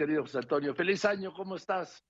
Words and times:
querido 0.00 0.22
José 0.22 0.38
Antonio. 0.38 0.74
Feliz 0.74 1.04
año, 1.04 1.34
¿cómo 1.34 1.56
estás? 1.56 2.02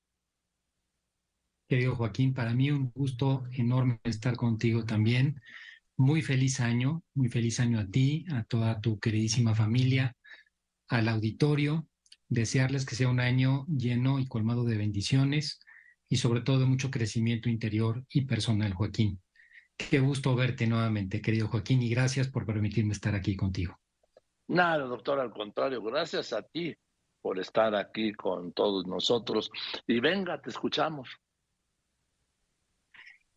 Querido 1.68 1.96
Joaquín, 1.96 2.32
para 2.32 2.54
mí 2.54 2.70
un 2.70 2.92
gusto 2.92 3.42
enorme 3.50 3.98
estar 4.04 4.36
contigo 4.36 4.84
también. 4.84 5.40
Muy 5.96 6.22
feliz 6.22 6.60
año, 6.60 7.02
muy 7.14 7.28
feliz 7.28 7.58
año 7.58 7.80
a 7.80 7.86
ti, 7.86 8.26
a 8.30 8.44
toda 8.44 8.80
tu 8.80 9.00
queridísima 9.00 9.56
familia, 9.56 10.16
al 10.88 11.08
auditorio. 11.08 11.88
Desearles 12.28 12.86
que 12.86 12.94
sea 12.94 13.08
un 13.08 13.18
año 13.18 13.66
lleno 13.66 14.20
y 14.20 14.28
colmado 14.28 14.64
de 14.64 14.76
bendiciones 14.76 15.58
y 16.08 16.18
sobre 16.18 16.42
todo 16.42 16.60
de 16.60 16.66
mucho 16.66 16.92
crecimiento 16.92 17.48
interior 17.48 18.04
y 18.08 18.20
personal, 18.20 18.72
Joaquín. 18.72 19.20
Qué 19.76 19.98
gusto 19.98 20.36
verte 20.36 20.68
nuevamente, 20.68 21.20
querido 21.20 21.48
Joaquín, 21.48 21.82
y 21.82 21.88
gracias 21.88 22.28
por 22.28 22.46
permitirme 22.46 22.92
estar 22.92 23.16
aquí 23.16 23.34
contigo. 23.34 23.80
Nada, 24.46 24.84
doctor, 24.84 25.18
al 25.18 25.32
contrario, 25.32 25.82
gracias 25.82 26.32
a 26.32 26.42
ti 26.42 26.76
por 27.20 27.38
estar 27.38 27.74
aquí 27.74 28.12
con 28.12 28.52
todos 28.52 28.86
nosotros. 28.86 29.50
Y 29.86 30.00
venga, 30.00 30.40
te 30.40 30.50
escuchamos. 30.50 31.08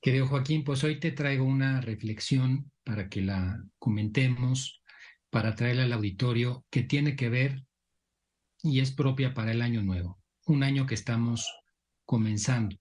Querido 0.01 0.27
Joaquín, 0.27 0.63
pues 0.63 0.83
hoy 0.83 0.99
te 0.99 1.11
traigo 1.11 1.45
una 1.45 1.79
reflexión 1.79 2.71
para 2.83 3.07
que 3.07 3.21
la 3.21 3.63
comentemos, 3.79 4.81
para 5.29 5.55
traerla 5.55 5.83
al 5.83 5.93
auditorio, 5.93 6.65
que 6.69 6.83
tiene 6.83 7.15
que 7.15 7.29
ver 7.29 7.63
y 8.61 8.81
es 8.81 8.91
propia 8.91 9.33
para 9.33 9.51
el 9.51 9.61
año 9.61 9.81
nuevo, 9.81 10.19
un 10.45 10.63
año 10.63 10.85
que 10.85 10.95
estamos 10.95 11.49
comenzando. 12.05 12.75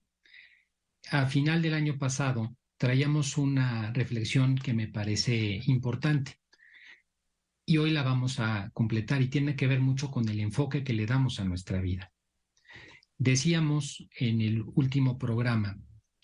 A 1.11 1.25
final 1.27 1.61
del 1.61 1.73
año 1.73 1.97
pasado 1.97 2.55
traíamos 2.77 3.37
una 3.37 3.91
reflexión 3.93 4.55
que 4.55 4.73
me 4.73 4.87
parece 4.87 5.61
importante 5.65 6.42
y 7.65 7.77
hoy 7.77 7.91
la 7.91 8.03
vamos 8.03 8.39
a 8.39 8.69
completar 8.73 9.21
y 9.21 9.29
tiene 9.29 9.55
que 9.55 9.67
ver 9.67 9.79
mucho 9.79 10.11
con 10.11 10.27
el 10.27 10.39
enfoque 10.39 10.83
que 10.83 10.93
le 10.93 11.05
damos 11.05 11.39
a 11.39 11.45
nuestra 11.45 11.81
vida. 11.81 12.11
Decíamos 13.17 14.07
en 14.17 14.41
el 14.41 14.63
último 14.75 15.17
programa 15.17 15.77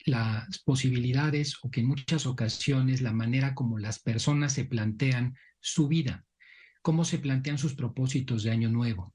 las 0.05 0.59
posibilidades 0.59 1.57
o 1.61 1.69
que 1.69 1.81
en 1.81 1.87
muchas 1.87 2.25
ocasiones 2.25 3.01
la 3.01 3.13
manera 3.13 3.53
como 3.53 3.77
las 3.79 3.99
personas 3.99 4.53
se 4.53 4.65
plantean 4.65 5.35
su 5.59 5.87
vida, 5.87 6.25
cómo 6.81 7.05
se 7.05 7.19
plantean 7.19 7.57
sus 7.57 7.73
propósitos 7.73 8.43
de 8.43 8.51
año 8.51 8.69
nuevo. 8.69 9.13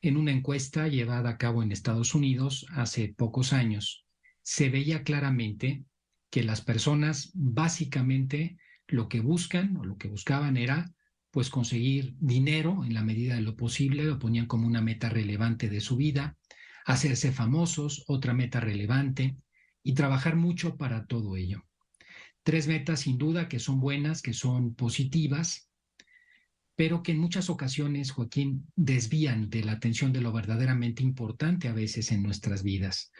En 0.00 0.16
una 0.16 0.32
encuesta 0.32 0.88
llevada 0.88 1.30
a 1.30 1.38
cabo 1.38 1.62
en 1.62 1.72
Estados 1.72 2.14
Unidos 2.14 2.66
hace 2.70 3.14
pocos 3.16 3.52
años, 3.52 4.06
se 4.42 4.68
veía 4.68 5.02
claramente 5.02 5.84
que 6.30 6.42
las 6.42 6.60
personas 6.60 7.30
básicamente 7.34 8.58
lo 8.86 9.08
que 9.08 9.20
buscan 9.20 9.76
o 9.78 9.84
lo 9.84 9.96
que 9.96 10.08
buscaban 10.08 10.56
era 10.56 10.92
pues 11.34 11.50
conseguir 11.50 12.14
dinero 12.20 12.84
en 12.84 12.94
la 12.94 13.02
medida 13.02 13.34
de 13.34 13.40
lo 13.40 13.56
posible, 13.56 14.04
lo 14.04 14.20
ponían 14.20 14.46
como 14.46 14.68
una 14.68 14.80
meta 14.80 15.08
relevante 15.08 15.68
de 15.68 15.80
su 15.80 15.96
vida, 15.96 16.38
hacerse 16.86 17.32
famosos, 17.32 18.04
otra 18.06 18.34
meta 18.34 18.60
relevante, 18.60 19.36
y 19.82 19.94
trabajar 19.94 20.36
mucho 20.36 20.76
para 20.76 21.06
todo 21.06 21.36
ello. 21.36 21.64
Tres 22.44 22.68
metas 22.68 23.00
sin 23.00 23.18
duda 23.18 23.48
que 23.48 23.58
son 23.58 23.80
buenas, 23.80 24.22
que 24.22 24.32
son 24.32 24.76
positivas, 24.76 25.68
pero 26.76 27.02
que 27.02 27.12
en 27.12 27.18
muchas 27.18 27.50
ocasiones, 27.50 28.10
Joaquín, 28.10 28.66
desvían 28.76 29.50
de 29.50 29.64
la 29.64 29.72
atención 29.72 30.12
de 30.12 30.20
lo 30.20 30.32
verdaderamente 30.32 31.02
importante 31.02 31.68
a 31.68 31.72
veces 31.72 32.10
en 32.12 32.22
nuestras 32.22 32.62
vidas 32.62 33.12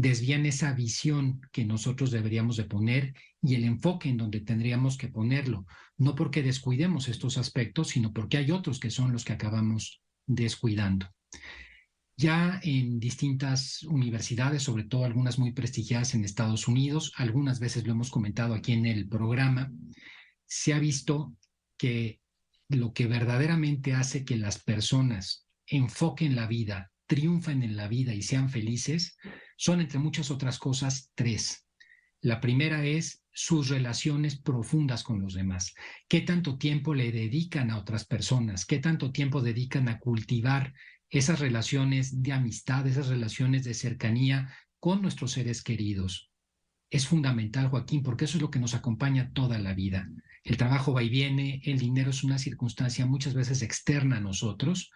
desvían 0.00 0.46
esa 0.46 0.72
visión 0.72 1.40
que 1.52 1.64
nosotros 1.64 2.10
deberíamos 2.10 2.56
de 2.56 2.64
poner 2.64 3.14
y 3.42 3.54
el 3.54 3.64
enfoque 3.64 4.08
en 4.08 4.16
donde 4.16 4.40
tendríamos 4.40 4.96
que 4.96 5.08
ponerlo, 5.08 5.66
no 5.98 6.14
porque 6.14 6.42
descuidemos 6.42 7.08
estos 7.08 7.38
aspectos, 7.38 7.88
sino 7.88 8.12
porque 8.12 8.38
hay 8.38 8.50
otros 8.50 8.80
que 8.80 8.90
son 8.90 9.12
los 9.12 9.24
que 9.24 9.34
acabamos 9.34 10.02
descuidando. 10.26 11.06
Ya 12.16 12.60
en 12.62 13.00
distintas 13.00 13.82
universidades, 13.84 14.62
sobre 14.62 14.84
todo 14.84 15.04
algunas 15.04 15.38
muy 15.38 15.52
prestigiadas 15.52 16.14
en 16.14 16.24
Estados 16.24 16.68
Unidos, 16.68 17.12
algunas 17.16 17.60
veces 17.60 17.86
lo 17.86 17.92
hemos 17.92 18.10
comentado 18.10 18.54
aquí 18.54 18.72
en 18.72 18.86
el 18.86 19.08
programa, 19.08 19.72
se 20.46 20.74
ha 20.74 20.78
visto 20.78 21.34
que 21.78 22.19
lo 22.70 22.92
que 22.92 23.06
verdaderamente 23.06 23.94
hace 23.94 24.24
que 24.24 24.36
las 24.36 24.62
personas 24.62 25.46
enfoquen 25.66 26.36
la 26.36 26.46
vida, 26.46 26.90
triunfen 27.06 27.62
en 27.62 27.76
la 27.76 27.88
vida 27.88 28.14
y 28.14 28.22
sean 28.22 28.48
felices, 28.48 29.16
son, 29.56 29.80
entre 29.80 29.98
muchas 29.98 30.30
otras 30.30 30.58
cosas, 30.58 31.10
tres. 31.14 31.66
La 32.22 32.40
primera 32.40 32.84
es 32.84 33.24
sus 33.32 33.68
relaciones 33.68 34.38
profundas 34.40 35.02
con 35.02 35.20
los 35.20 35.34
demás. 35.34 35.74
¿Qué 36.08 36.20
tanto 36.20 36.58
tiempo 36.58 36.94
le 36.94 37.12
dedican 37.12 37.70
a 37.70 37.78
otras 37.78 38.04
personas? 38.04 38.66
¿Qué 38.66 38.78
tanto 38.78 39.12
tiempo 39.12 39.40
dedican 39.40 39.88
a 39.88 39.98
cultivar 39.98 40.72
esas 41.08 41.40
relaciones 41.40 42.22
de 42.22 42.32
amistad, 42.32 42.86
esas 42.86 43.08
relaciones 43.08 43.64
de 43.64 43.74
cercanía 43.74 44.54
con 44.78 45.02
nuestros 45.02 45.32
seres 45.32 45.62
queridos? 45.62 46.30
Es 46.90 47.06
fundamental, 47.06 47.68
Joaquín, 47.68 48.02
porque 48.02 48.24
eso 48.24 48.38
es 48.38 48.42
lo 48.42 48.50
que 48.50 48.58
nos 48.58 48.74
acompaña 48.74 49.30
toda 49.32 49.58
la 49.58 49.74
vida. 49.74 50.08
El 50.42 50.56
trabajo 50.56 50.92
va 50.94 51.02
y 51.02 51.08
viene, 51.08 51.60
el 51.64 51.78
dinero 51.78 52.10
es 52.10 52.24
una 52.24 52.38
circunstancia 52.38 53.06
muchas 53.06 53.34
veces 53.34 53.62
externa 53.62 54.16
a 54.16 54.20
nosotros, 54.20 54.90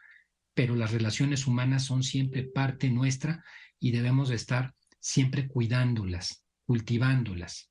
pero 0.55 0.75
las 0.75 0.93
relaciones 0.93 1.47
humanas 1.47 1.85
son 1.85 2.03
siempre 2.03 2.45
parte 2.45 2.91
nuestra 2.91 3.45
y 3.79 3.91
debemos 3.91 4.29
de 4.29 4.37
estar 4.37 4.75
siempre 5.01 5.49
cuidándolas, 5.49 6.45
cultivándolas. 6.65 7.71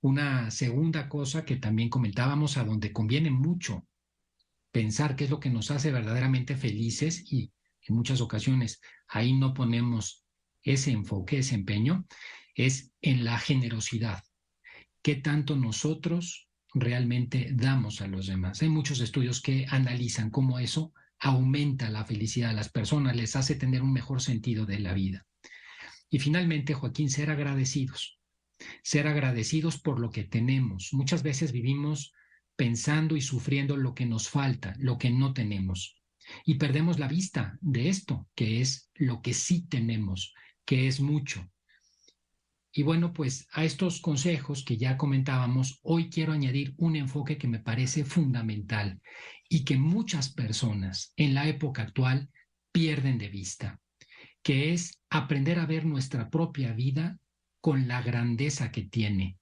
Una 0.00 0.50
segunda 0.50 1.08
cosa 1.08 1.44
que 1.44 1.56
también 1.56 1.90
comentábamos, 1.90 2.56
a 2.56 2.64
donde 2.64 2.92
conviene 2.92 3.30
mucho 3.30 3.86
pensar 4.70 5.16
qué 5.16 5.24
es 5.24 5.30
lo 5.30 5.40
que 5.40 5.50
nos 5.50 5.70
hace 5.70 5.92
verdaderamente 5.92 6.56
felices 6.56 7.30
y 7.30 7.52
en 7.86 7.94
muchas 7.94 8.20
ocasiones 8.20 8.80
ahí 9.08 9.32
no 9.32 9.54
ponemos 9.54 10.24
ese 10.62 10.90
enfoque, 10.90 11.38
ese 11.38 11.54
empeño, 11.54 12.06
es 12.54 12.92
en 13.02 13.24
la 13.24 13.38
generosidad. 13.38 14.22
¿Qué 15.02 15.16
tanto 15.16 15.56
nosotros 15.56 16.48
realmente 16.74 17.50
damos 17.52 18.00
a 18.00 18.08
los 18.08 18.26
demás? 18.26 18.60
Hay 18.62 18.68
muchos 18.68 19.00
estudios 19.00 19.40
que 19.40 19.66
analizan 19.70 20.30
cómo 20.30 20.58
eso 20.58 20.92
aumenta 21.18 21.90
la 21.90 22.04
felicidad 22.04 22.48
de 22.48 22.56
las 22.56 22.68
personas, 22.68 23.16
les 23.16 23.36
hace 23.36 23.54
tener 23.54 23.82
un 23.82 23.92
mejor 23.92 24.20
sentido 24.20 24.66
de 24.66 24.80
la 24.80 24.92
vida. 24.92 25.26
Y 26.10 26.18
finalmente, 26.18 26.74
Joaquín, 26.74 27.08
ser 27.08 27.30
agradecidos, 27.30 28.18
ser 28.82 29.06
agradecidos 29.06 29.78
por 29.78 29.98
lo 29.98 30.10
que 30.10 30.24
tenemos. 30.24 30.90
Muchas 30.92 31.22
veces 31.22 31.52
vivimos 31.52 32.12
pensando 32.56 33.16
y 33.16 33.20
sufriendo 33.20 33.76
lo 33.76 33.94
que 33.94 34.06
nos 34.06 34.28
falta, 34.28 34.74
lo 34.78 34.98
que 34.98 35.10
no 35.10 35.32
tenemos. 35.32 36.00
Y 36.44 36.54
perdemos 36.54 36.98
la 36.98 37.08
vista 37.08 37.58
de 37.60 37.88
esto, 37.88 38.28
que 38.34 38.60
es 38.60 38.90
lo 38.94 39.22
que 39.22 39.34
sí 39.34 39.66
tenemos, 39.66 40.34
que 40.64 40.88
es 40.88 41.00
mucho. 41.00 41.50
Y 42.76 42.82
bueno, 42.82 43.12
pues 43.12 43.46
a 43.52 43.64
estos 43.64 44.00
consejos 44.00 44.64
que 44.64 44.76
ya 44.76 44.96
comentábamos, 44.96 45.78
hoy 45.82 46.10
quiero 46.10 46.32
añadir 46.32 46.74
un 46.76 46.96
enfoque 46.96 47.38
que 47.38 47.46
me 47.46 47.60
parece 47.60 48.04
fundamental 48.04 49.00
y 49.48 49.64
que 49.64 49.78
muchas 49.78 50.28
personas 50.28 51.12
en 51.14 51.34
la 51.34 51.46
época 51.46 51.82
actual 51.82 52.30
pierden 52.72 53.16
de 53.18 53.28
vista, 53.28 53.80
que 54.42 54.72
es 54.72 55.00
aprender 55.08 55.60
a 55.60 55.66
ver 55.66 55.86
nuestra 55.86 56.30
propia 56.30 56.72
vida 56.72 57.20
con 57.60 57.86
la 57.86 58.02
grandeza 58.02 58.72
que 58.72 58.82
tiene. 58.82 59.38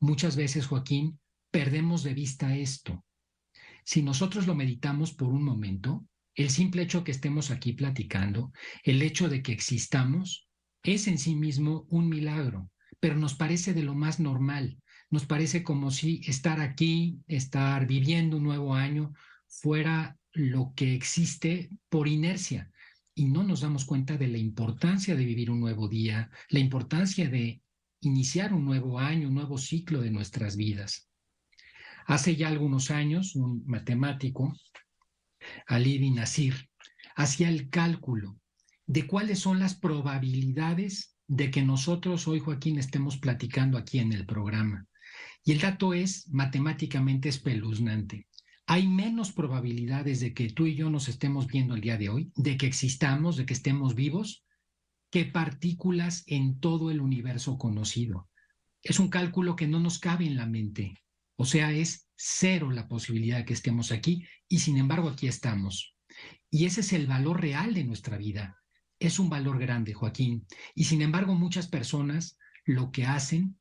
Muchas 0.00 0.34
veces, 0.34 0.66
Joaquín, 0.66 1.20
perdemos 1.52 2.02
de 2.02 2.14
vista 2.14 2.56
esto. 2.56 3.04
Si 3.84 4.02
nosotros 4.02 4.48
lo 4.48 4.56
meditamos 4.56 5.14
por 5.14 5.28
un 5.28 5.44
momento, 5.44 6.04
el 6.34 6.50
simple 6.50 6.82
hecho 6.82 7.04
que 7.04 7.12
estemos 7.12 7.52
aquí 7.52 7.74
platicando, 7.74 8.52
el 8.82 9.02
hecho 9.02 9.28
de 9.28 9.40
que 9.40 9.52
existamos, 9.52 10.45
es 10.94 11.08
en 11.08 11.18
sí 11.18 11.34
mismo 11.34 11.86
un 11.90 12.08
milagro, 12.08 12.70
pero 13.00 13.16
nos 13.16 13.34
parece 13.34 13.74
de 13.74 13.82
lo 13.82 13.94
más 13.94 14.20
normal 14.20 14.78
nos 15.10 15.24
parece 15.24 15.62
como 15.62 15.90
si 15.90 16.20
estar 16.26 16.60
aquí, 16.60 17.20
estar 17.28 17.86
viviendo 17.86 18.38
un 18.38 18.42
nuevo 18.42 18.74
año, 18.74 19.12
fuera 19.46 20.18
lo 20.32 20.72
que 20.74 20.94
existe 20.94 21.70
por 21.88 22.08
inercia. 22.08 22.70
Y 23.14 23.26
no 23.26 23.44
nos 23.44 23.60
damos 23.60 23.84
cuenta 23.84 24.16
de 24.16 24.26
la 24.26 24.38
importancia 24.38 25.14
de 25.14 25.24
vivir 25.24 25.50
un 25.50 25.60
nuevo 25.60 25.88
día, 25.88 26.30
la 26.50 26.58
importancia 26.58 27.28
de 27.28 27.62
iniciar 28.00 28.52
un 28.52 28.64
nuevo 28.64 28.98
año, 28.98 29.28
un 29.28 29.34
nuevo 29.34 29.58
ciclo 29.58 30.00
de 30.00 30.10
nuestras 30.10 30.56
vidas. 30.56 31.08
Hace 32.06 32.36
ya 32.36 32.48
algunos 32.48 32.90
años, 32.90 33.36
un 33.36 33.64
matemático, 33.66 34.54
Ali 35.66 36.10
Nasir, 36.10 36.68
hacía 37.14 37.48
el 37.48 37.70
cálculo 37.70 38.38
de 38.86 39.06
cuáles 39.06 39.40
son 39.40 39.58
las 39.58 39.74
probabilidades 39.74 41.16
de 41.26 41.50
que 41.50 41.62
nosotros 41.62 42.28
hoy, 42.28 42.40
Joaquín, 42.40 42.78
estemos 42.78 43.16
platicando 43.18 43.78
aquí 43.78 43.98
en 43.98 44.12
el 44.12 44.26
programa. 44.26 44.86
Y 45.44 45.52
el 45.52 45.60
dato 45.60 45.92
es 45.94 46.28
matemáticamente 46.28 47.28
espeluznante. 47.28 48.28
Hay 48.66 48.88
menos 48.88 49.32
probabilidades 49.32 50.20
de 50.20 50.34
que 50.34 50.50
tú 50.50 50.66
y 50.66 50.74
yo 50.74 50.90
nos 50.90 51.08
estemos 51.08 51.46
viendo 51.46 51.74
el 51.74 51.80
día 51.80 51.98
de 51.98 52.08
hoy, 52.08 52.32
de 52.34 52.56
que 52.56 52.66
existamos, 52.66 53.36
de 53.36 53.46
que 53.46 53.54
estemos 53.54 53.94
vivos, 53.94 54.44
que 55.10 55.24
partículas 55.24 56.24
en 56.26 56.58
todo 56.58 56.90
el 56.90 57.00
universo 57.00 57.58
conocido. 57.58 58.28
Es 58.82 58.98
un 58.98 59.08
cálculo 59.08 59.56
que 59.56 59.68
no 59.68 59.80
nos 59.80 59.98
cabe 59.98 60.26
en 60.26 60.36
la 60.36 60.46
mente. 60.46 60.94
O 61.36 61.44
sea, 61.44 61.72
es 61.72 62.08
cero 62.16 62.70
la 62.70 62.88
posibilidad 62.88 63.38
de 63.38 63.44
que 63.44 63.52
estemos 63.52 63.92
aquí 63.92 64.24
y 64.48 64.60
sin 64.60 64.78
embargo 64.78 65.08
aquí 65.08 65.28
estamos. 65.28 65.94
Y 66.50 66.66
ese 66.66 66.80
es 66.80 66.92
el 66.92 67.06
valor 67.06 67.40
real 67.40 67.74
de 67.74 67.84
nuestra 67.84 68.16
vida. 68.16 68.62
Es 68.98 69.18
un 69.18 69.28
valor 69.28 69.58
grande, 69.58 69.92
Joaquín. 69.92 70.46
Y 70.74 70.84
sin 70.84 71.02
embargo, 71.02 71.34
muchas 71.34 71.66
personas 71.66 72.38
lo 72.64 72.90
que 72.90 73.04
hacen, 73.04 73.58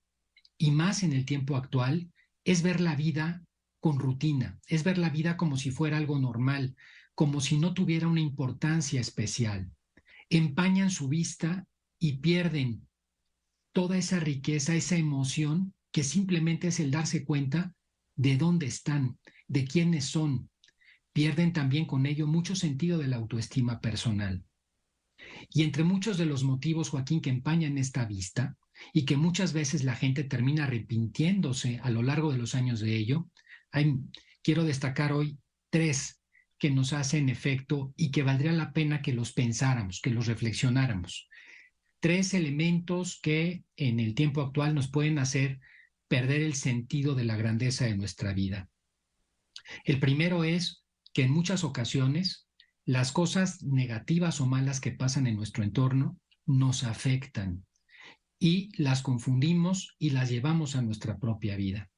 y 0.57 0.71
más 0.71 1.03
en 1.03 1.13
el 1.13 1.25
tiempo 1.25 1.57
actual, 1.57 2.11
es 2.43 2.61
ver 2.61 2.79
la 2.79 2.95
vida 2.95 3.43
con 3.79 3.99
rutina, 3.99 4.59
es 4.67 4.83
ver 4.83 4.97
la 4.97 5.09
vida 5.09 5.37
como 5.37 5.57
si 5.57 5.71
fuera 5.71 5.97
algo 5.97 6.17
normal, 6.17 6.75
como 7.13 7.41
si 7.41 7.57
no 7.57 7.73
tuviera 7.73 8.07
una 8.07 8.21
importancia 8.21 9.01
especial. 9.01 9.71
Empañan 10.29 10.89
su 10.89 11.07
vista 11.07 11.67
y 11.99 12.17
pierden 12.17 12.87
toda 13.73 13.97
esa 13.97 14.19
riqueza, 14.19 14.73
esa 14.75 14.95
emoción 14.95 15.73
que 15.91 16.03
simplemente 16.03 16.69
es 16.69 16.79
el 16.79 16.91
darse 16.91 17.25
cuenta 17.25 17.73
de 18.15 18.37
dónde 18.37 18.65
están, 18.65 19.17
de 19.47 19.65
quiénes 19.65 20.05
son. 20.05 20.49
Pierden 21.13 21.53
también 21.53 21.85
con 21.85 22.05
ello 22.05 22.27
mucho 22.27 22.55
sentido 22.55 22.97
de 22.97 23.07
la 23.07 23.17
autoestima 23.17 23.81
personal. 23.81 24.43
Y 25.49 25.63
entre 25.63 25.83
muchos 25.83 26.17
de 26.17 26.25
los 26.25 26.43
motivos, 26.43 26.89
Joaquín, 26.89 27.21
que 27.21 27.29
empañan 27.29 27.77
esta 27.77 28.05
vista 28.05 28.57
y 28.93 29.05
que 29.05 29.17
muchas 29.17 29.53
veces 29.53 29.83
la 29.83 29.95
gente 29.95 30.23
termina 30.23 30.65
arrepintiéndose 30.65 31.79
a 31.83 31.89
lo 31.89 32.03
largo 32.03 32.31
de 32.31 32.37
los 32.37 32.55
años 32.55 32.79
de 32.79 32.95
ello, 32.95 33.29
quiero 34.41 34.63
destacar 34.63 35.13
hoy 35.13 35.37
tres 35.69 36.21
que 36.57 36.71
nos 36.71 36.93
hacen 36.93 37.29
efecto 37.29 37.93
y 37.97 38.11
que 38.11 38.23
valdría 38.23 38.51
la 38.51 38.71
pena 38.71 39.01
que 39.01 39.13
los 39.13 39.33
pensáramos, 39.33 40.01
que 40.01 40.09
los 40.09 40.27
reflexionáramos. 40.27 41.27
Tres 41.99 42.33
elementos 42.33 43.19
que 43.21 43.63
en 43.75 43.99
el 43.99 44.15
tiempo 44.15 44.41
actual 44.41 44.75
nos 44.75 44.89
pueden 44.89 45.19
hacer 45.19 45.59
perder 46.07 46.41
el 46.41 46.53
sentido 46.53 47.15
de 47.15 47.25
la 47.25 47.35
grandeza 47.35 47.85
de 47.85 47.97
nuestra 47.97 48.33
vida. 48.33 48.69
El 49.83 49.99
primero 49.99 50.43
es 50.43 50.85
que 51.13 51.23
en 51.23 51.31
muchas 51.31 51.63
ocasiones 51.63 52.47
las 52.85 53.11
cosas 53.11 53.63
negativas 53.63 54.39
o 54.41 54.45
malas 54.45 54.79
que 54.79 54.91
pasan 54.91 55.25
en 55.25 55.35
nuestro 55.35 55.63
entorno 55.63 56.19
nos 56.45 56.83
afectan 56.83 57.65
y 58.39 58.69
las 58.81 59.01
confundimos 59.01 59.95
y 59.97 60.11
las 60.11 60.29
llevamos 60.29 60.75
a 60.75 60.83
nuestra 60.83 61.17
propia 61.17 61.55
vida. 61.55 61.89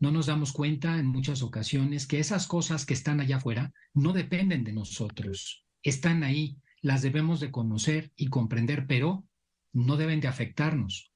No 0.00 0.10
nos 0.10 0.26
damos 0.26 0.52
cuenta 0.52 0.98
en 0.98 1.06
muchas 1.06 1.42
ocasiones 1.42 2.06
que 2.06 2.20
esas 2.20 2.46
cosas 2.46 2.86
que 2.86 2.94
están 2.94 3.20
allá 3.20 3.36
afuera 3.36 3.72
no 3.92 4.12
dependen 4.12 4.64
de 4.64 4.72
nosotros, 4.72 5.66
están 5.82 6.24
ahí, 6.24 6.56
las 6.80 7.02
debemos 7.02 7.38
de 7.40 7.50
conocer 7.50 8.12
y 8.16 8.28
comprender, 8.28 8.86
pero 8.86 9.26
no 9.72 9.96
deben 9.96 10.20
de 10.20 10.28
afectarnos, 10.28 11.12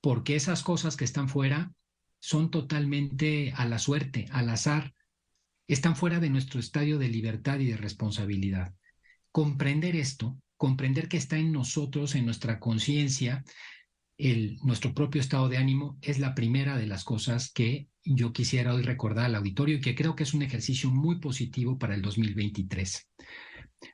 porque 0.00 0.36
esas 0.36 0.62
cosas 0.62 0.96
que 0.96 1.04
están 1.04 1.28
fuera 1.28 1.72
son 2.20 2.50
totalmente 2.50 3.52
a 3.56 3.64
la 3.64 3.78
suerte, 3.78 4.26
al 4.32 4.50
azar, 4.50 4.92
están 5.68 5.96
fuera 5.96 6.18
de 6.18 6.30
nuestro 6.30 6.58
estadio 6.58 6.98
de 6.98 7.08
libertad 7.08 7.58
y 7.58 7.66
de 7.66 7.76
responsabilidad. 7.76 8.74
Comprender 9.30 9.94
esto, 9.96 10.40
comprender 10.56 11.08
que 11.08 11.18
está 11.18 11.38
en 11.38 11.52
nosotros, 11.52 12.14
en 12.14 12.24
nuestra 12.24 12.58
conciencia, 12.58 13.44
nuestro 14.62 14.94
propio 14.94 15.20
estado 15.20 15.48
de 15.48 15.58
ánimo, 15.58 15.98
es 16.00 16.18
la 16.18 16.34
primera 16.34 16.76
de 16.76 16.86
las 16.86 17.04
cosas 17.04 17.52
que 17.52 17.88
yo 18.02 18.32
quisiera 18.32 18.74
hoy 18.74 18.82
recordar 18.82 19.26
al 19.26 19.34
auditorio 19.34 19.76
y 19.76 19.80
que 19.80 19.94
creo 19.94 20.16
que 20.16 20.24
es 20.24 20.34
un 20.34 20.42
ejercicio 20.42 20.90
muy 20.90 21.20
positivo 21.20 21.78
para 21.78 21.94
el 21.94 22.02
2023. 22.02 23.06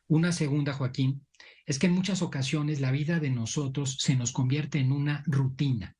Una 0.07 0.33
segunda, 0.33 0.73
Joaquín, 0.73 1.27
es 1.67 1.79
que 1.79 1.89
en 1.89 1.93
muchas 1.93 2.23
ocasiones 2.23 2.81
la 2.81 2.93
vida 2.93 3.19
de 3.19 3.31
nosotros 3.31 3.97
se 3.99 4.17
nos 4.17 4.33
convierte 4.33 4.79
en 4.79 4.93
una 4.93 5.25
rutina 5.27 5.97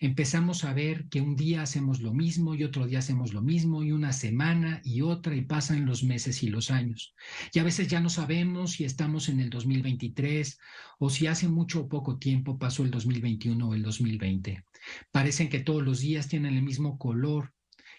empezamos 0.00 0.64
a 0.64 0.72
ver 0.72 1.08
que 1.08 1.20
un 1.20 1.36
día 1.36 1.62
hacemos 1.62 2.00
lo 2.00 2.12
mismo 2.12 2.54
y 2.54 2.64
otro 2.64 2.86
día 2.86 2.98
hacemos 2.98 3.32
lo 3.32 3.42
mismo 3.42 3.82
y 3.82 3.92
una 3.92 4.12
semana 4.12 4.80
y 4.84 5.00
otra 5.02 5.34
y 5.34 5.42
pasan 5.42 5.86
los 5.86 6.02
meses 6.02 6.42
y 6.42 6.48
los 6.48 6.70
años. 6.70 7.14
Y 7.52 7.58
a 7.58 7.64
veces 7.64 7.88
ya 7.88 8.00
no 8.00 8.10
sabemos 8.10 8.72
si 8.72 8.84
estamos 8.84 9.28
en 9.28 9.40
el 9.40 9.50
2023 9.50 10.58
o 10.98 11.10
si 11.10 11.26
hace 11.26 11.48
mucho 11.48 11.82
o 11.82 11.88
poco 11.88 12.18
tiempo 12.18 12.58
pasó 12.58 12.82
el 12.82 12.90
2021 12.90 13.68
o 13.68 13.74
el 13.74 13.82
2020. 13.82 14.64
Parecen 15.10 15.48
que 15.48 15.60
todos 15.60 15.82
los 15.82 16.00
días 16.00 16.28
tienen 16.28 16.54
el 16.54 16.62
mismo 16.62 16.98
color, 16.98 17.52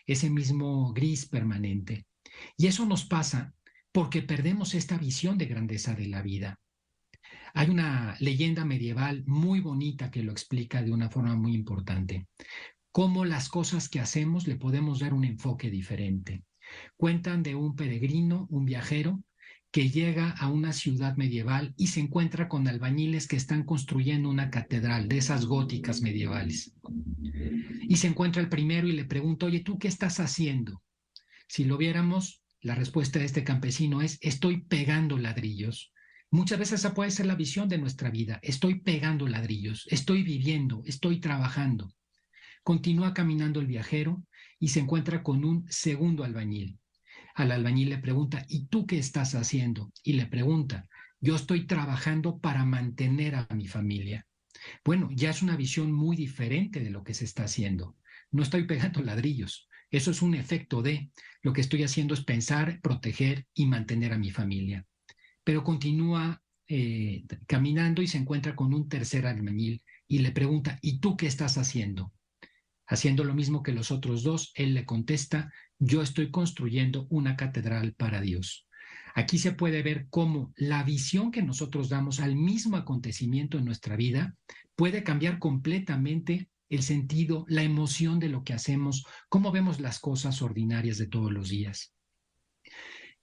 ese 0.06 0.30
mismo 0.30 0.94
gris 0.94 1.26
permanente. 1.26 2.06
Y 2.58 2.68
eso 2.68 2.86
nos 2.86 3.06
pasa 3.06 3.54
porque 3.92 4.22
perdemos 4.22 4.74
esta 4.74 4.98
visión 4.98 5.38
de 5.38 5.46
grandeza 5.46 5.96
de 5.96 6.08
la 6.08 6.22
vida. 6.22 6.60
Hay 7.58 7.70
una 7.70 8.18
leyenda 8.20 8.66
medieval 8.66 9.24
muy 9.26 9.62
bonita 9.62 10.12
que 10.12 10.24
lo 10.24 10.34
explica 10.34 10.84
de 10.84 10.92
una 10.92 11.10
forma 11.10 11.38
muy 11.38 11.56
importante. 11.56 12.28
Cómo 12.92 13.24
las 13.24 13.48
cosas 13.48 13.88
que 13.88 14.02
hacemos 14.02 14.46
le 14.46 14.58
podemos 14.58 15.00
dar 15.00 15.14
un 15.14 15.24
enfoque 15.24 15.70
diferente. 15.72 16.44
Cuentan 16.98 17.44
de 17.44 17.56
un 17.56 17.78
peregrino, 17.78 18.46
un 18.50 18.66
viajero, 18.66 19.24
que 19.72 19.90
llega 19.90 20.32
a 20.32 20.50
una 20.50 20.74
ciudad 20.74 21.16
medieval 21.16 21.74
y 21.78 21.88
se 21.88 22.02
encuentra 22.02 22.50
con 22.50 22.68
albañiles 22.68 23.26
que 23.26 23.38
están 23.38 23.64
construyendo 23.64 24.30
una 24.30 24.50
catedral 24.50 25.08
de 25.08 25.18
esas 25.18 25.46
góticas 25.46 26.02
medievales. 26.02 26.74
Y 27.88 27.96
se 27.96 28.08
encuentra 28.08 28.42
el 28.42 28.50
primero 28.50 28.90
y 28.90 28.92
le 28.92 29.06
pregunta, 29.06 29.46
oye, 29.46 29.62
¿tú 29.62 29.80
qué 29.80 29.88
estás 29.88 30.20
haciendo? 30.20 30.84
Si 31.48 31.64
lo 31.64 31.78
viéramos, 31.78 32.42
la 32.60 32.76
respuesta 32.76 33.20
de 33.20 33.26
este 33.26 33.46
campesino 33.46 34.02
es, 34.02 34.18
estoy 34.20 34.62
pegando 34.66 35.18
ladrillos. 35.18 35.94
Muchas 36.32 36.60
veces 36.60 36.80
esa 36.80 36.94
puede 36.94 37.12
ser 37.12 37.28
la 37.28 37.36
visión 37.36 37.70
de 37.70 37.78
nuestra 37.78 38.10
vida. 38.10 38.40
Estoy 38.42 38.80
pegando 38.80 39.28
ladrillos, 39.28 39.88
estoy 39.90 40.24
viviendo, 40.24 40.82
estoy 40.86 41.20
trabajando. 41.20 41.94
Continúa 42.64 43.14
caminando 43.14 43.60
el 43.60 43.68
viajero 43.68 44.26
y 44.60 44.70
se 44.70 44.80
encuentra 44.80 45.22
con 45.22 45.46
un 45.46 45.66
segundo 45.70 46.24
albañil. 46.24 46.80
Al 47.36 47.52
albañil 47.52 47.90
le 47.90 48.00
pregunta, 48.00 48.46
¿y 48.50 48.66
tú 48.68 48.88
qué 48.88 48.98
estás 48.98 49.36
haciendo? 49.36 49.92
Y 50.04 50.14
le 50.14 50.26
pregunta, 50.26 50.88
yo 51.22 51.36
estoy 51.36 51.68
trabajando 51.68 52.40
para 52.40 52.66
mantener 52.66 53.36
a 53.36 53.48
mi 53.54 53.68
familia. 53.68 54.26
Bueno, 54.84 55.10
ya 55.12 55.30
es 55.30 55.42
una 55.42 55.56
visión 55.56 55.92
muy 55.92 56.18
diferente 56.18 56.80
de 56.80 56.90
lo 56.90 57.04
que 57.04 57.14
se 57.14 57.26
está 57.26 57.44
haciendo. 57.44 57.98
No 58.32 58.42
estoy 58.42 58.66
pegando 58.66 59.04
ladrillos. 59.04 59.70
Eso 59.92 60.12
es 60.12 60.22
un 60.22 60.34
efecto 60.34 60.82
de 60.82 61.12
lo 61.44 61.54
que 61.54 61.62
estoy 61.62 61.84
haciendo 61.84 62.14
es 62.16 62.24
pensar, 62.24 62.82
proteger 62.82 63.46
y 63.54 63.68
mantener 63.68 64.12
a 64.12 64.18
mi 64.18 64.32
familia 64.32 64.86
pero 65.46 65.64
continúa 65.64 66.42
eh, 66.68 67.24
caminando 67.46 68.02
y 68.02 68.08
se 68.08 68.18
encuentra 68.18 68.56
con 68.56 68.74
un 68.74 68.90
tercer 68.90 69.28
albañil 69.28 69.84
y 70.08 70.20
le 70.20 70.32
pregunta, 70.32 70.80
¿y 70.82 71.00
tú 71.00 71.16
qué 71.16 71.28
estás 71.28 71.58
haciendo? 71.58 72.12
Haciendo 72.88 73.24
lo 73.24 73.36
mismo 73.36 73.64
que 73.64 73.72
los 73.72 73.92
otros 73.92 74.24
dos, 74.24 74.52
él 74.56 74.74
le 74.74 74.86
contesta, 74.86 75.52
yo 75.80 76.02
estoy 76.02 76.32
construyendo 76.32 77.08
una 77.10 77.36
catedral 77.36 77.94
para 77.94 78.20
Dios. 78.22 78.68
Aquí 79.14 79.38
se 79.38 79.54
puede 79.54 79.82
ver 79.84 80.08
cómo 80.10 80.52
la 80.58 80.84
visión 80.84 81.32
que 81.32 81.42
nosotros 81.42 81.90
damos 81.90 82.20
al 82.20 82.36
mismo 82.36 82.76
acontecimiento 82.76 83.58
en 83.58 83.66
nuestra 83.66 83.96
vida 83.96 84.36
puede 84.76 85.04
cambiar 85.04 85.40
completamente 85.40 86.50
el 86.70 86.82
sentido, 86.82 87.46
la 87.48 87.64
emoción 87.64 88.20
de 88.20 88.30
lo 88.30 88.44
que 88.44 88.54
hacemos, 88.54 89.06
cómo 89.30 89.52
vemos 89.52 89.80
las 89.80 90.00
cosas 90.00 90.42
ordinarias 90.42 90.98
de 90.98 91.08
todos 91.08 91.32
los 91.32 91.50
días. 91.50 91.95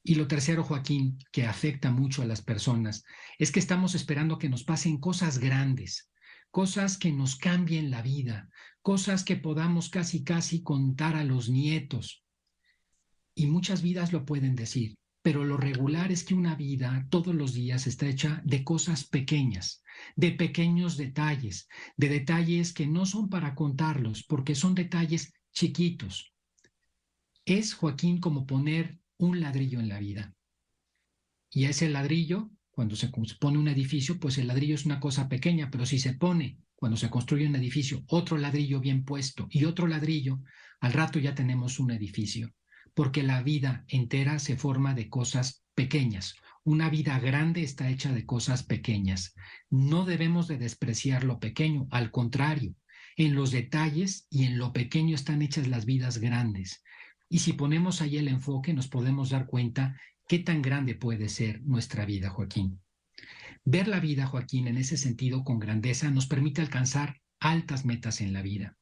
Y 0.05 0.17
lo 0.17 0.27
tercero, 0.27 0.65
Joaquín, 0.65 1.19
que 1.31 1.47
afecta 1.47 1.93
mucho 1.93 2.23
a 2.23 2.27
las 2.27 2.43
personas, 2.43 3.05
es 3.39 3.53
que 3.53 3.61
estamos 3.61 3.95
esperando 3.95 4.39
que 4.39 4.49
nos 4.49 4.65
pasen 4.65 4.99
cosas 4.99 5.39
grandes, 5.39 6.11
cosas 6.51 6.99
que 6.99 7.13
nos 7.13 7.37
cambien 7.37 7.91
la 7.91 8.03
vida, 8.03 8.51
cosas 8.83 9.25
que 9.25 9.37
podamos 9.37 9.91
casi, 9.91 10.25
casi 10.25 10.63
contar 10.63 11.15
a 11.15 11.25
los 11.25 11.49
nietos. 11.49 12.25
Y 13.35 13.47
muchas 13.47 13.81
vidas 13.81 14.13
lo 14.13 14.25
pueden 14.25 14.57
decir, 14.57 14.97
pero 15.23 15.45
lo 15.45 15.57
regular 15.57 16.11
es 16.11 16.25
que 16.25 16.35
una 16.35 16.57
vida 16.57 17.07
todos 17.09 17.33
los 17.33 17.55
días 17.55 17.87
está 17.87 18.07
hecha 18.09 18.43
de 18.45 18.65
cosas 18.65 19.05
pequeñas, 19.05 19.83
de 20.17 20.33
pequeños 20.33 20.97
detalles, 20.97 21.69
de 21.97 22.09
detalles 22.09 22.75
que 22.75 22.89
no 22.89 23.07
son 23.07 23.29
para 23.29 23.55
contarlos, 23.55 24.25
porque 24.25 24.57
son 24.57 24.75
detalles 24.75 25.33
chiquitos. 25.53 26.35
Es, 27.45 27.75
Joaquín, 27.75 28.19
como 28.19 28.47
poner 28.47 28.99
un 29.23 29.41
ladrillo 29.41 29.79
en 29.79 29.89
la 29.89 30.01
vida. 30.01 30.35
Y 31.49 31.67
ese 31.67 31.89
ladrillo, 31.89 32.51
cuando 32.73 32.97
se 32.97 33.09
pone 33.39 33.57
un 33.57 33.69
edificio, 33.69 34.19
pues 34.19 34.37
el 34.39 34.49
ladrillo 34.49 34.75
es 34.75 34.85
una 34.85 34.99
cosa 34.99 35.29
pequeña, 35.29 35.71
pero 35.71 35.87
si 35.87 36.01
se 36.01 36.15
pone, 36.15 36.59
cuando 36.75 36.97
se 36.97 37.09
construye 37.09 37.47
un 37.47 37.55
edificio, 37.55 38.03
otro 38.09 38.37
ladrillo 38.37 38.81
bien 38.81 39.05
puesto 39.05 39.47
y 39.49 39.65
otro 39.65 39.87
ladrillo, 39.87 40.41
al 40.81 40.93
rato 40.93 41.21
ya 41.21 41.37
tenemos 41.37 41.79
un 41.79 41.93
edificio, 41.93 42.53
porque 42.95 43.23
la 43.23 43.45
vida 43.45 43.85
entera 43.87 44.41
se 44.41 44.57
forma 44.57 44.93
de 44.93 45.09
cosas 45.09 45.63
pequeñas. 45.77 46.35
Una 46.65 46.91
vida 46.91 47.21
grande 47.21 47.63
está 47.63 47.91
hecha 47.91 48.13
de 48.13 48.27
cosas 48.27 48.65
pequeñas. 48.65 49.35
No 49.71 50.05
debemos 50.05 50.49
de 50.49 50.59
despreciar 50.59 51.23
lo 51.23 51.39
pequeño, 51.39 51.87
al 51.93 52.11
contrario, 52.11 52.75
en 53.17 53.37
los 53.37 53.53
detalles 53.53 54.27
y 54.31 54.47
en 54.47 54.59
lo 54.59 54.73
pequeño 54.73 55.15
están 55.15 55.43
hechas 55.43 55.69
las 55.69 55.85
vidas 55.85 56.19
grandes. 56.19 56.83
Y 57.33 57.39
si 57.39 57.55
ponemos 57.55 58.03
ahí 58.03 58.19
el 58.19 58.29
enfoque, 58.29 58.75
nos 58.75 58.89
podemos 58.89 59.31
dar 59.31 59.47
cuenta 59.47 59.99
qué 60.29 60.39
tan 60.39 60.61
grande 60.61 60.95
puede 60.95 61.31
ser 61.31 61.63
nuestra 61.63 62.05
vida, 62.05 62.29
Joaquín. 62.29 62.83
Ver 63.65 63.89
la 63.89 64.01
vida, 64.01 64.27
Joaquín, 64.27 64.69
en 64.69 64.77
ese 64.77 64.99
sentido 64.99 65.43
con 65.43 65.59
grandeza 65.59 66.11
nos 66.11 66.27
permite 66.27 66.61
alcanzar 66.61 67.23
altas 67.41 67.87
metas 67.87 68.21
en 68.21 68.35
la 68.35 68.43
vida. 68.43 68.77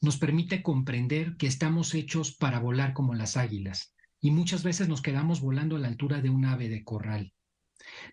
Nos 0.00 0.18
permite 0.18 0.62
comprender 0.62 1.36
que 1.36 1.48
estamos 1.48 1.94
hechos 1.94 2.36
para 2.36 2.60
volar 2.60 2.92
como 2.92 3.12
las 3.12 3.36
águilas 3.36 3.92
y 4.20 4.30
muchas 4.30 4.62
veces 4.62 4.86
nos 4.88 5.02
quedamos 5.02 5.40
volando 5.40 5.74
a 5.74 5.80
la 5.80 5.88
altura 5.88 6.22
de 6.22 6.30
un 6.30 6.44
ave 6.44 6.68
de 6.68 6.84
corral. 6.84 7.34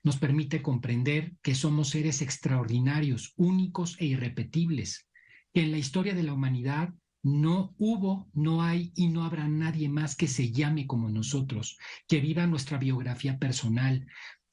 Nos 0.03 0.17
permite 0.17 0.63
comprender 0.63 1.33
que 1.43 1.53
somos 1.53 1.89
seres 1.89 2.23
extraordinarios, 2.23 3.33
únicos 3.35 3.95
e 3.99 4.05
irrepetibles, 4.05 5.07
que 5.53 5.61
en 5.61 5.69
la 5.69 5.77
historia 5.77 6.15
de 6.15 6.23
la 6.23 6.33
humanidad 6.33 6.95
no 7.23 7.73
hubo, 7.77 8.29
no 8.33 8.61
hay 8.61 8.91
y 8.95 9.07
no 9.07 9.23
habrá 9.23 9.47
nadie 9.47 9.87
más 9.87 10.15
que 10.15 10.27
se 10.27 10.51
llame 10.51 10.85
como 10.85 11.09
nosotros, 11.09 11.79
que 12.07 12.19
viva 12.19 12.45
nuestra 12.47 12.77
biografía 12.77 13.39
personal, 13.39 14.05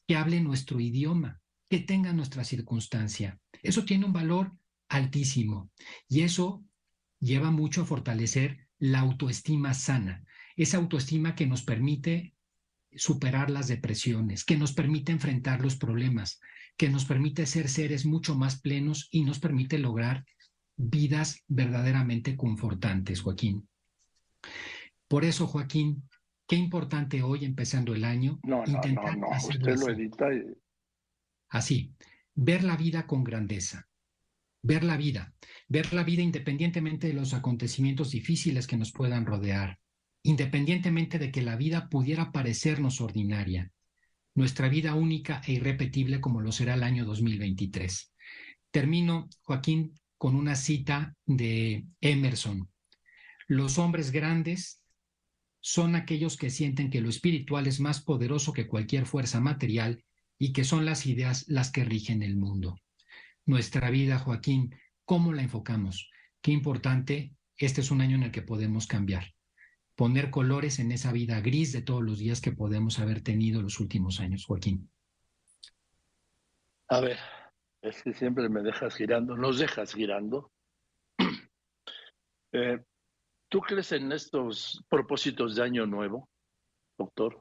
que 0.07 0.17
hable 0.17 0.41
nuestro 0.41 0.79
idioma, 0.81 1.41
que 1.69 1.81
tenga 1.81 2.13
nuestra 2.13 2.45
circunstancia. 2.45 3.41
Eso 3.63 3.85
tiene 3.85 4.07
un 4.07 4.13
valor 4.13 4.53
altísimo 4.89 5.71
y 6.09 6.23
eso 6.23 6.65
lleva 7.19 7.51
mucho 7.51 7.83
a 7.83 7.87
fortalecer 7.87 8.69
la 8.79 9.01
autoestima 9.01 9.75
sana, 9.75 10.25
esa 10.57 10.79
autoestima 10.79 11.35
que 11.35 11.47
nos 11.47 11.63
permite 11.63 12.35
superar 12.95 13.51
las 13.51 13.69
depresiones, 13.69 14.45
que 14.45 14.57
nos 14.57 14.73
permite 14.73 15.13
enfrentar 15.13 15.61
los 15.61 15.77
problemas, 15.77 16.41
que 16.77 16.89
nos 16.89 17.05
permite 17.05 17.47
ser 17.47 17.69
seres 17.69 18.07
mucho 18.07 18.37
más 18.37 18.61
plenos 18.61 19.09
y 19.11 19.23
nos 19.23 19.39
permite 19.39 19.79
lograr 19.79 20.25
vidas 20.77 21.43
verdaderamente 21.49 22.37
confortantes, 22.37 23.21
Joaquín. 23.21 23.69
Por 25.09 25.25
eso, 25.25 25.47
Joaquín, 25.47 26.09
qué 26.47 26.57
importante 26.57 27.23
hoy, 27.23 27.45
empezando 27.45 27.95
el 27.95 28.05
año, 28.05 28.39
no, 28.43 28.65
intentar 28.67 29.19
no, 29.19 29.29
no, 29.29 29.37
Usted 29.37 29.77
lo 29.77 29.91
edita 29.91 30.29
así, 31.49 31.93
ver 32.35 32.65
la 32.65 32.77
vida 32.77 33.07
con 33.07 33.25
grandeza, 33.25 33.89
ver 34.63 34.85
la 34.85 34.97
vida, 34.97 35.35
ver 35.69 35.93
la 35.93 36.05
vida 36.05 36.23
independientemente 36.23 37.09
de 37.09 37.15
los 37.15 37.35
acontecimientos 37.35 38.11
difíciles 38.11 38.67
que 38.67 38.77
nos 38.77 38.93
puedan 38.93 39.27
rodear, 39.27 39.79
independientemente 40.23 41.19
de 41.19 41.31
que 41.31 41.43
la 41.43 41.57
vida 41.57 41.89
pudiera 41.89 42.31
parecernos 42.31 43.01
ordinaria, 43.01 43.73
nuestra 44.35 44.69
vida 44.69 44.95
única 44.95 45.43
e 45.47 45.53
irrepetible 45.55 46.21
como 46.21 46.41
lo 46.41 46.53
será 46.53 46.75
el 46.75 46.83
año 46.83 47.05
2023. 47.05 48.13
Termino, 48.71 49.29
Joaquín, 49.43 49.95
con 50.21 50.37
una 50.37 50.55
cita 50.55 51.17
de 51.25 51.87
Emerson. 52.03 52.71
Los 53.49 53.79
hombres 53.79 54.11
grandes 54.11 54.83
son 55.61 55.95
aquellos 55.95 56.37
que 56.37 56.51
sienten 56.51 56.91
que 56.91 57.01
lo 57.01 57.09
espiritual 57.09 57.67
es 57.67 57.81
más 57.81 58.03
poderoso 58.03 58.53
que 58.53 58.69
cualquier 58.69 59.07
fuerza 59.07 59.41
material 59.41 60.05
y 60.39 60.53
que 60.53 60.65
son 60.65 60.85
las 60.85 61.07
ideas 61.07 61.49
las 61.49 61.73
que 61.73 61.87
rigen 61.87 62.23
el 62.23 62.37
mundo. 62.37 62.77
Nuestra 63.47 63.89
vida, 63.89 64.19
Joaquín, 64.19 64.77
¿cómo 65.07 65.33
la 65.33 65.41
enfocamos? 65.41 66.11
Qué 66.43 66.53
importante, 66.53 67.33
este 67.57 67.81
es 67.81 67.91
un 67.91 68.03
año 68.03 68.17
en 68.17 68.25
el 68.25 68.31
que 68.31 68.43
podemos 68.43 68.87
cambiar, 68.87 69.33
poner 69.95 70.29
colores 70.29 70.81
en 70.81 70.93
esa 70.93 71.13
vida 71.13 71.41
gris 71.41 71.73
de 71.73 71.81
todos 71.81 72.03
los 72.03 72.19
días 72.19 72.43
que 72.43 72.53
podemos 72.53 72.99
haber 72.99 73.23
tenido 73.23 73.63
los 73.63 73.81
últimos 73.81 74.21
años, 74.21 74.45
Joaquín. 74.45 74.91
A 76.89 77.01
ver, 77.01 77.19
es 77.83 78.03
que 78.03 78.13
siempre 78.13 78.49
me 78.49 78.63
dejas 78.63 78.95
girando, 78.95 79.37
nos 79.37 79.59
dejas 79.59 79.95
girando. 79.95 80.51
Eh, 82.53 82.83
¿Tú 83.49 83.61
crees 83.61 83.93
en 83.93 84.11
estos 84.11 84.85
propósitos 84.89 85.55
de 85.55 85.63
año 85.63 85.87
nuevo, 85.87 86.29
doctor? 86.99 87.41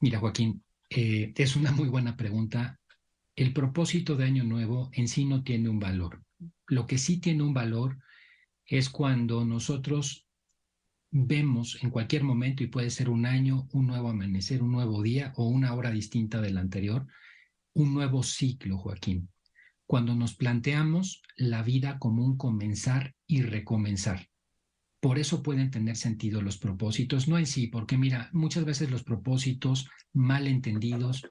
Mira, 0.00 0.18
Joaquín, 0.18 0.64
eh, 0.88 1.34
es 1.36 1.54
una 1.54 1.70
muy 1.70 1.88
buena 1.88 2.16
pregunta. 2.16 2.80
El 3.36 3.52
propósito 3.52 4.16
de 4.16 4.24
año 4.24 4.44
nuevo 4.44 4.88
en 4.94 5.06
sí 5.06 5.26
no 5.26 5.42
tiene 5.42 5.68
un 5.68 5.78
valor. 5.78 6.22
Lo 6.66 6.86
que 6.86 6.96
sí 6.96 7.20
tiene 7.20 7.42
un 7.42 7.52
valor 7.52 7.98
es 8.64 8.88
cuando 8.88 9.44
nosotros 9.44 10.26
vemos 11.10 11.78
en 11.82 11.90
cualquier 11.90 12.24
momento, 12.24 12.62
y 12.62 12.68
puede 12.68 12.88
ser 12.88 13.10
un 13.10 13.26
año, 13.26 13.68
un 13.72 13.86
nuevo 13.86 14.08
amanecer, 14.08 14.62
un 14.62 14.72
nuevo 14.72 15.02
día 15.02 15.34
o 15.36 15.46
una 15.46 15.74
hora 15.74 15.90
distinta 15.90 16.40
del 16.40 16.56
anterior, 16.56 17.06
un 17.74 17.94
nuevo 17.94 18.22
ciclo, 18.22 18.78
Joaquín, 18.78 19.28
cuando 19.86 20.14
nos 20.14 20.34
planteamos 20.34 21.22
la 21.36 21.62
vida 21.62 21.98
como 21.98 22.24
un 22.24 22.36
comenzar 22.36 23.14
y 23.26 23.42
recomenzar. 23.42 24.28
Por 25.00 25.18
eso 25.18 25.42
pueden 25.42 25.70
tener 25.70 25.96
sentido 25.96 26.42
los 26.42 26.58
propósitos, 26.58 27.28
no 27.28 27.38
en 27.38 27.46
sí, 27.46 27.68
porque 27.68 27.96
mira, 27.96 28.30
muchas 28.32 28.64
veces 28.64 28.90
los 28.90 29.04
propósitos 29.04 29.88
mal 30.12 30.46
entendidos 30.48 31.28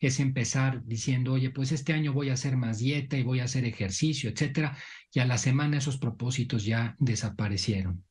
es 0.00 0.20
empezar 0.20 0.84
diciendo, 0.84 1.32
oye, 1.32 1.50
pues 1.50 1.72
este 1.72 1.92
año 1.92 2.12
voy 2.12 2.28
a 2.28 2.34
hacer 2.34 2.56
más 2.56 2.78
dieta 2.78 3.16
y 3.16 3.22
voy 3.22 3.40
a 3.40 3.44
hacer 3.44 3.64
ejercicio, 3.64 4.30
etcétera, 4.30 4.76
y 5.12 5.20
a 5.20 5.26
la 5.26 5.38
semana 5.38 5.78
esos 5.78 5.98
propósitos 5.98 6.64
ya 6.64 6.96
desaparecieron. 6.98 8.04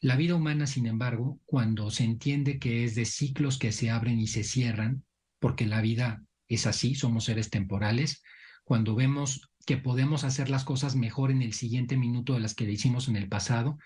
La 0.00 0.16
vida 0.16 0.34
humana, 0.34 0.66
sin 0.66 0.86
embargo, 0.86 1.40
cuando 1.46 1.90
se 1.90 2.04
entiende 2.04 2.58
que 2.58 2.84
es 2.84 2.94
de 2.94 3.06
ciclos 3.06 3.58
que 3.58 3.72
se 3.72 3.90
abren 3.90 4.20
y 4.20 4.26
se 4.26 4.44
cierran, 4.44 5.02
porque 5.38 5.66
la 5.66 5.80
vida 5.80 6.22
es 6.48 6.66
así, 6.66 6.94
somos 6.94 7.24
seres 7.24 7.50
temporales. 7.50 8.22
Cuando 8.64 8.94
vemos 8.94 9.50
que 9.66 9.76
podemos 9.76 10.24
hacer 10.24 10.50
las 10.50 10.64
cosas 10.64 10.96
mejor 10.96 11.30
en 11.30 11.42
el 11.42 11.52
siguiente 11.52 11.96
minuto 11.96 12.34
de 12.34 12.40
las 12.40 12.54
que 12.54 12.64
le 12.64 12.72
hicimos 12.72 13.08
en 13.08 13.16
el 13.16 13.28
pasado, 13.28 13.78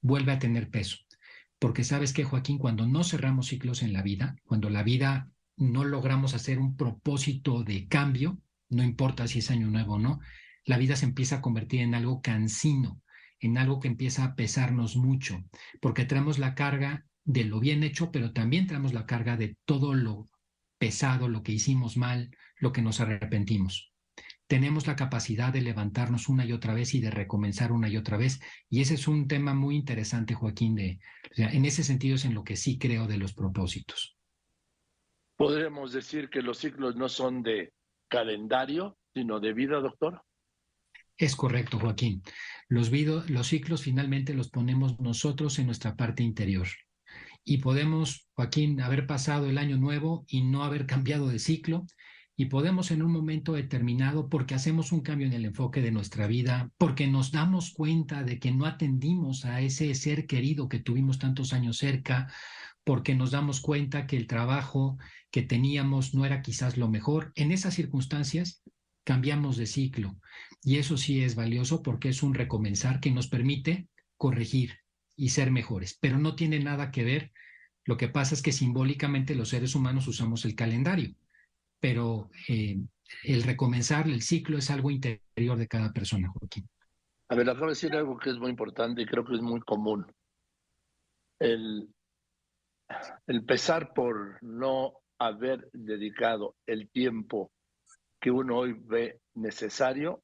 vuelve 0.00 0.32
a 0.32 0.38
tener 0.38 0.70
peso. 0.70 0.96
Porque 1.58 1.84
sabes 1.84 2.12
que, 2.12 2.24
Joaquín, 2.24 2.58
cuando 2.58 2.86
no 2.86 3.04
cerramos 3.04 3.48
ciclos 3.48 3.82
en 3.82 3.92
la 3.92 4.02
vida, 4.02 4.36
cuando 4.44 4.70
la 4.70 4.82
vida 4.82 5.30
no 5.56 5.84
logramos 5.84 6.34
hacer 6.34 6.58
un 6.58 6.76
propósito 6.76 7.62
de 7.64 7.86
cambio, 7.86 8.38
no 8.70 8.82
importa 8.82 9.28
si 9.28 9.40
es 9.40 9.50
año 9.50 9.70
nuevo 9.70 9.94
o 9.94 9.98
no, 9.98 10.20
la 10.64 10.78
vida 10.78 10.96
se 10.96 11.04
empieza 11.04 11.36
a 11.36 11.40
convertir 11.42 11.80
en 11.80 11.94
algo 11.94 12.22
cansino, 12.22 13.02
en 13.40 13.58
algo 13.58 13.80
que 13.80 13.88
empieza 13.88 14.24
a 14.24 14.34
pesarnos 14.34 14.96
mucho, 14.96 15.44
porque 15.80 16.04
traemos 16.04 16.38
la 16.38 16.54
carga 16.54 17.04
de 17.24 17.44
lo 17.44 17.60
bien 17.60 17.82
hecho, 17.82 18.10
pero 18.10 18.32
también 18.32 18.66
traemos 18.66 18.92
la 18.92 19.06
carga 19.06 19.36
de 19.36 19.56
todo 19.66 19.94
lo 19.94 20.28
pesado, 20.80 21.28
lo 21.28 21.42
que 21.42 21.52
hicimos 21.52 21.98
mal, 21.98 22.34
lo 22.56 22.72
que 22.72 22.80
nos 22.80 23.00
arrepentimos. 23.00 23.92
Tenemos 24.46 24.86
la 24.86 24.96
capacidad 24.96 25.52
de 25.52 25.60
levantarnos 25.60 26.28
una 26.28 26.44
y 26.46 26.52
otra 26.52 26.74
vez 26.74 26.94
y 26.94 27.00
de 27.00 27.10
recomenzar 27.10 27.70
una 27.70 27.88
y 27.88 27.98
otra 27.98 28.16
vez. 28.16 28.40
Y 28.68 28.80
ese 28.80 28.94
es 28.94 29.06
un 29.06 29.28
tema 29.28 29.54
muy 29.54 29.76
interesante, 29.76 30.34
Joaquín, 30.34 30.74
de, 30.74 30.98
en 31.36 31.64
ese 31.66 31.84
sentido 31.84 32.16
es 32.16 32.24
en 32.24 32.34
lo 32.34 32.42
que 32.42 32.56
sí 32.56 32.78
creo 32.78 33.06
de 33.06 33.18
los 33.18 33.34
propósitos. 33.34 34.16
¿Podríamos 35.36 35.92
decir 35.92 36.30
que 36.30 36.42
los 36.42 36.58
ciclos 36.58 36.96
no 36.96 37.08
son 37.08 37.42
de 37.42 37.72
calendario, 38.08 38.98
sino 39.14 39.38
de 39.38 39.52
vida, 39.52 39.80
doctor? 39.80 40.22
Es 41.16 41.36
correcto, 41.36 41.78
Joaquín. 41.78 42.22
Los, 42.68 42.90
los 42.90 43.46
ciclos 43.46 43.82
finalmente 43.82 44.32
los 44.32 44.48
ponemos 44.48 44.98
nosotros 44.98 45.58
en 45.58 45.66
nuestra 45.66 45.94
parte 45.94 46.22
interior 46.22 46.66
y 47.44 47.58
podemos, 47.58 48.28
Joaquín, 48.34 48.80
haber 48.80 49.06
pasado 49.06 49.48
el 49.48 49.58
año 49.58 49.76
nuevo 49.76 50.24
y 50.28 50.42
no 50.42 50.64
haber 50.64 50.86
cambiado 50.86 51.28
de 51.28 51.38
ciclo 51.38 51.86
y 52.40 52.46
podemos 52.46 52.90
en 52.90 53.02
un 53.02 53.12
momento 53.12 53.52
determinado, 53.52 54.30
porque 54.30 54.54
hacemos 54.54 54.92
un 54.92 55.02
cambio 55.02 55.26
en 55.26 55.34
el 55.34 55.44
enfoque 55.44 55.82
de 55.82 55.90
nuestra 55.90 56.26
vida, 56.26 56.70
porque 56.78 57.06
nos 57.06 57.32
damos 57.32 57.70
cuenta 57.70 58.22
de 58.22 58.38
que 58.38 58.50
no 58.50 58.64
atendimos 58.64 59.44
a 59.44 59.60
ese 59.60 59.94
ser 59.94 60.26
querido 60.26 60.66
que 60.66 60.78
tuvimos 60.78 61.18
tantos 61.18 61.52
años 61.52 61.76
cerca, 61.76 62.32
porque 62.82 63.14
nos 63.14 63.30
damos 63.30 63.60
cuenta 63.60 64.06
que 64.06 64.16
el 64.16 64.26
trabajo 64.26 64.96
que 65.30 65.42
teníamos 65.42 66.14
no 66.14 66.24
era 66.24 66.40
quizás 66.40 66.78
lo 66.78 66.88
mejor, 66.88 67.30
en 67.34 67.52
esas 67.52 67.74
circunstancias 67.74 68.62
cambiamos 69.04 69.58
de 69.58 69.66
ciclo. 69.66 70.18
Y 70.62 70.78
eso 70.78 70.96
sí 70.96 71.22
es 71.22 71.34
valioso 71.34 71.82
porque 71.82 72.08
es 72.08 72.22
un 72.22 72.32
recomenzar 72.32 73.00
que 73.00 73.10
nos 73.10 73.28
permite 73.28 73.88
corregir, 74.16 74.78
y 75.20 75.28
ser 75.28 75.50
mejores, 75.50 75.98
pero 76.00 76.16
no 76.18 76.34
tiene 76.34 76.60
nada 76.60 76.90
que 76.90 77.04
ver. 77.04 77.30
Lo 77.84 77.98
que 77.98 78.08
pasa 78.08 78.34
es 78.34 78.40
que 78.40 78.52
simbólicamente 78.52 79.34
los 79.34 79.50
seres 79.50 79.74
humanos 79.74 80.08
usamos 80.08 80.46
el 80.46 80.54
calendario, 80.54 81.14
pero 81.78 82.30
eh, 82.48 82.78
el 83.24 83.42
recomenzar 83.42 84.08
el 84.08 84.22
ciclo 84.22 84.56
es 84.56 84.70
algo 84.70 84.90
interior 84.90 85.58
de 85.58 85.68
cada 85.68 85.92
persona, 85.92 86.30
Joaquín. 86.30 86.66
A 87.28 87.34
ver, 87.34 87.50
acabo 87.50 87.66
de 87.66 87.72
decir 87.72 87.94
algo 87.94 88.18
que 88.18 88.30
es 88.30 88.38
muy 88.38 88.48
importante 88.48 89.02
y 89.02 89.06
creo 89.06 89.22
que 89.22 89.34
es 89.34 89.42
muy 89.42 89.60
común. 89.60 90.06
El, 91.38 91.90
el 93.26 93.44
pesar 93.44 93.92
por 93.92 94.42
no 94.42 94.94
haber 95.18 95.68
dedicado 95.74 96.56
el 96.66 96.88
tiempo 96.88 97.52
que 98.18 98.30
uno 98.30 98.56
hoy 98.56 98.72
ve 98.72 99.20
necesario 99.34 100.22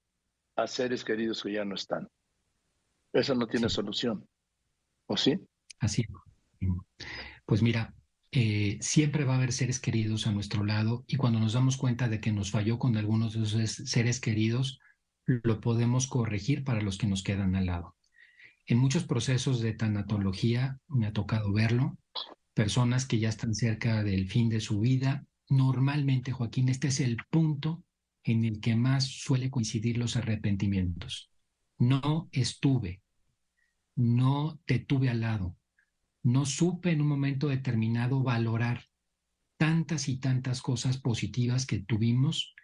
a 0.57 0.67
seres 0.67 1.05
queridos 1.05 1.43
que 1.43 1.53
ya 1.53 1.67
no 1.67 1.75
están. 1.75 2.09
Eso 3.13 3.35
no 3.35 3.47
tiene 3.47 3.69
solución. 3.69 4.27
¿O 5.07 5.17
sí? 5.17 5.39
Así. 5.79 6.05
Pues 7.45 7.63
mira, 7.63 7.95
eh, 8.33 8.79
siempre 8.81 9.25
va 9.25 9.35
a 9.35 9.37
haber 9.37 9.53
seres 9.53 9.81
queridos 9.81 10.27
a 10.27 10.33
nuestro 10.33 10.65
lado 10.65 11.05
y 11.07 11.17
cuando 11.17 11.41
nos 11.41 11.53
damos 11.53 11.77
cuenta 11.77 12.09
de 12.09 12.21
que 12.21 12.33
nos 12.33 12.51
falló 12.51 12.79
con 12.79 12.97
algunos 12.97 13.35
de 13.35 13.45
esos 13.45 13.89
seres 13.89 14.21
queridos, 14.21 14.79
lo 15.27 15.61
podemos 15.61 16.07
corregir 16.07 16.65
para 16.65 16.83
los 16.83 16.99
que 16.99 17.07
nos 17.07 17.23
quedan 17.23 17.57
al 17.57 17.67
lado. 17.67 17.97
En 18.67 18.79
muchos 18.79 19.05
procesos 19.05 19.61
de 19.61 19.75
tanatología 19.75 20.79
me 20.89 21.07
ha 21.07 21.13
tocado 21.13 21.53
verlo, 21.53 21.99
personas 22.53 23.07
que 23.07 23.19
ya 23.19 23.29
están 23.29 23.55
cerca 23.55 24.03
del 24.03 24.29
fin 24.29 24.49
de 24.49 24.61
su 24.61 24.81
vida. 24.81 25.25
Normalmente, 25.49 26.33
Joaquín, 26.33 26.69
este 26.69 26.89
es 26.89 27.01
el 27.01 27.17
punto 27.31 27.85
en 28.25 28.45
el 28.45 28.61
que 28.61 28.75
más 28.75 29.07
suele 29.07 29.51
coincidir 29.51 29.99
los 29.99 30.17
arrepentimientos. 30.17 31.31
No 31.79 32.29
estuve, 32.33 33.03
no 33.97 34.61
te 34.67 34.79
tuve 34.79 35.09
al 35.09 35.21
lado, 35.23 35.57
no 36.23 36.45
supe 36.47 36.91
en 36.91 37.01
un 37.01 37.09
momento 37.09 37.49
determinado 37.49 38.23
valorar 38.23 38.85
tantas 39.59 40.09
y 40.09 40.19
tantas 40.19 40.61
cosas 40.61 40.99
positivas 40.99 41.67
que 41.67 41.81
tuvimos 41.81 42.55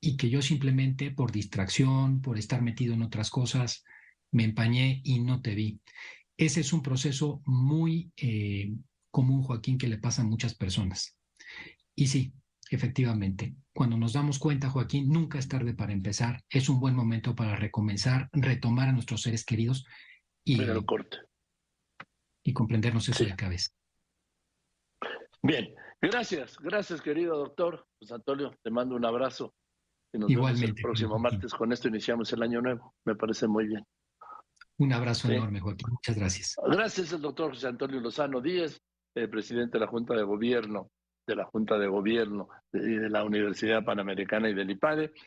y 0.00 0.16
que 0.16 0.28
yo 0.28 0.42
simplemente 0.42 1.10
por 1.10 1.32
distracción, 1.32 2.20
por 2.20 2.38
estar 2.38 2.60
metido 2.60 2.94
en 2.94 3.02
otras 3.02 3.30
cosas, 3.30 3.84
me 4.32 4.44
empañé 4.44 5.00
y 5.04 5.20
no 5.20 5.40
te 5.40 5.54
vi. 5.54 5.80
Ese 6.36 6.60
es 6.60 6.72
un 6.72 6.82
proceso 6.82 7.40
muy 7.46 8.12
eh, 8.16 8.74
común, 9.10 9.42
Joaquín, 9.42 9.78
que 9.78 9.88
le 9.88 9.98
pasa 9.98 10.22
a 10.22 10.26
muchas 10.26 10.54
personas. 10.54 11.16
Y 11.94 12.08
sí, 12.08 12.34
efectivamente, 12.70 13.54
cuando 13.72 13.96
nos 13.96 14.12
damos 14.12 14.38
cuenta, 14.38 14.68
Joaquín, 14.68 15.08
nunca 15.08 15.38
es 15.38 15.46
tarde 15.46 15.74
para 15.74 15.92
empezar. 15.92 16.42
Es 16.50 16.68
un 16.68 16.80
buen 16.80 16.96
momento 16.96 17.34
para 17.34 17.54
recomenzar, 17.54 18.28
retomar 18.32 18.88
a 18.88 18.92
nuestros 18.92 19.22
seres 19.22 19.44
queridos 19.44 19.86
y, 20.44 20.84
corte. 20.84 21.18
y 22.42 22.52
comprendernos 22.52 23.08
eso 23.08 23.24
de 23.24 23.34
cabeza. 23.34 23.70
Bien, 25.42 25.74
gracias, 26.00 26.58
gracias 26.58 27.00
querido 27.00 27.36
doctor. 27.36 27.86
Pues 27.98 28.12
Antonio, 28.12 28.56
te 28.62 28.70
mando 28.70 28.94
un 28.96 29.04
abrazo. 29.04 29.54
Y 30.12 30.18
nos 30.18 30.30
Igualmente. 30.30 30.66
Vemos 30.66 30.78
el 30.78 30.82
próximo 30.82 31.18
martes. 31.18 31.54
Con 31.54 31.72
esto 31.72 31.88
iniciamos 31.88 32.32
el 32.32 32.42
año 32.42 32.60
nuevo. 32.60 32.94
Me 33.04 33.16
parece 33.16 33.46
muy 33.48 33.66
bien. 33.66 33.84
Un 34.78 34.92
abrazo 34.92 35.30
enorme, 35.30 35.60
Joaquín. 35.60 35.88
Muchas 35.90 36.16
gracias. 36.16 36.56
Gracias 36.66 37.12
al 37.12 37.20
doctor 37.20 37.50
José 37.50 37.68
Antonio 37.68 38.00
Lozano 38.00 38.40
Díez, 38.40 38.80
eh, 39.14 39.28
presidente 39.28 39.78
de 39.78 39.84
la 39.84 39.90
Junta 39.90 40.14
de 40.14 40.22
Gobierno, 40.22 40.90
de 41.26 41.36
la 41.36 41.44
Junta 41.44 41.78
de 41.78 41.86
Gobierno 41.86 42.48
de, 42.72 42.80
de 42.80 43.08
la 43.08 43.24
Universidad 43.24 43.84
Panamericana 43.84 44.48
y 44.48 44.54
del 44.54 44.70
IPADE. 44.70 45.12